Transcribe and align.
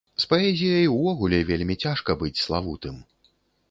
З 0.21 0.29
паэзіяй 0.31 0.89
увогуле 0.95 1.43
вельмі 1.53 1.79
цяжка 1.87 2.11
быць 2.25 2.35
славутым. 2.49 2.95